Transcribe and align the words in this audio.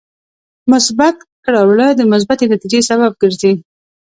مثبت 0.71 1.15
کړه 1.45 1.61
وړه 1.69 1.87
د 1.95 2.01
مثبتې 2.13 2.45
نتیجې 2.53 2.79
سبب 2.89 3.11
ګرځي. 3.21 3.53